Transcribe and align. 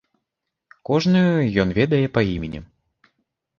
Кожную 0.91 1.35
ён 1.65 1.69
ведае 1.81 2.01
па 2.19 2.27
імені. 2.33 2.59